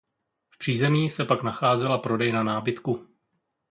V 0.49 0.57
přízemí 0.57 1.09
se 1.09 1.25
pak 1.25 1.43
nacházela 1.43 1.97
prodejna 1.97 2.43
nábytku. 2.43 3.07